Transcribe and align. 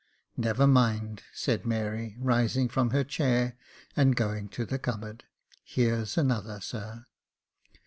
"Never 0.35 0.65
mind," 0.65 1.21
said 1.31 1.63
Mary, 1.63 2.15
rising 2.19 2.69
from 2.69 2.89
her 2.89 3.03
chair, 3.03 3.55
and 3.95 4.15
going 4.15 4.49
to 4.49 4.65
the 4.65 4.79
cupboard; 4.79 5.25
"here's 5.63 6.17
another, 6.17 6.59
sir." 6.59 7.05